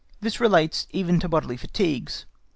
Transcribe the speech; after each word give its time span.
This 0.19 0.39
relates 0.39 0.87
even 0.91 1.19
to 1.19 1.29
bodily 1.29 1.57
fatigues. 1.57 2.25